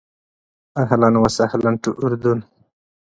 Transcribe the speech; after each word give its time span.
اهلاً 0.83 1.09
و 1.23 1.25
سهلاً 1.37 1.71
ټو 1.83 1.91
اردن. 2.05 2.39